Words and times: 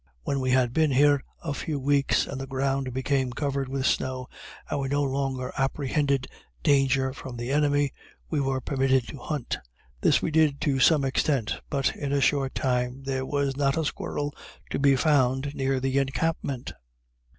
When 0.23 0.39
we 0.39 0.49
had 0.49 0.73
been 0.73 0.89
here 0.89 1.23
a 1.43 1.53
few 1.53 1.79
weeks, 1.79 2.25
and 2.25 2.41
the 2.41 2.47
ground 2.47 2.91
became 2.91 3.31
covered 3.33 3.69
with 3.69 3.85
snow, 3.85 4.29
and 4.67 4.79
we 4.79 4.87
no 4.87 5.03
longer 5.03 5.53
apprehended 5.59 6.25
danger 6.63 7.13
from 7.13 7.37
the 7.37 7.51
enemy, 7.51 7.93
we 8.27 8.41
were 8.41 8.61
permitted 8.61 9.07
to 9.09 9.19
hunt. 9.19 9.59
This 10.01 10.19
we 10.19 10.31
did 10.31 10.59
to 10.61 10.79
some 10.79 11.05
extent, 11.05 11.61
but 11.69 11.95
in 11.95 12.11
a 12.13 12.19
short 12.19 12.55
time 12.55 13.03
there 13.03 13.27
was 13.27 13.55
not 13.55 13.77
a 13.77 13.85
squirrel 13.85 14.33
to 14.71 14.79
be 14.79 14.95
found 14.95 15.53
near 15.53 15.79
the 15.79 15.99
encampment. 15.99 16.73